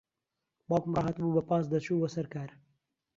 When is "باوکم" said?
0.69-0.91